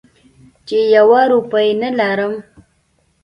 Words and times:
چې 0.67 0.77
یوه 0.95 1.21
روپۍ 1.31 1.69
نه 1.81 1.89
لرم. 1.99 2.33